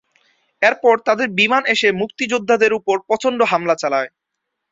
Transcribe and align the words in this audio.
এরপর 0.61 0.95
তাদের 1.07 1.27
বিমান 1.39 1.63
এসে 1.73 1.89
মুক্তিযোদ্ধাদের 2.01 2.71
ওপর 2.79 2.95
প্রচণ্ড 3.07 3.39
হামলা 3.51 3.75
চালায়। 3.81 4.09